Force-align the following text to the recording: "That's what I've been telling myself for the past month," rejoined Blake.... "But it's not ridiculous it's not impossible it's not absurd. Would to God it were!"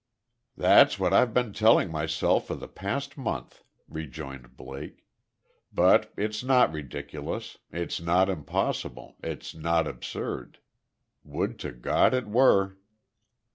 "That's 0.57 0.97
what 0.97 1.13
I've 1.13 1.31
been 1.31 1.53
telling 1.53 1.91
myself 1.91 2.47
for 2.47 2.55
the 2.55 2.67
past 2.67 3.19
month," 3.19 3.61
rejoined 3.87 4.57
Blake.... 4.57 5.05
"But 5.71 6.11
it's 6.17 6.43
not 6.43 6.73
ridiculous 6.73 7.59
it's 7.71 8.01
not 8.01 8.27
impossible 8.27 9.17
it's 9.21 9.53
not 9.53 9.85
absurd. 9.87 10.57
Would 11.23 11.59
to 11.59 11.71
God 11.71 12.15
it 12.15 12.25
were!" 12.25 12.79